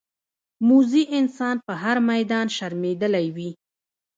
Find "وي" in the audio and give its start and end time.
3.35-3.51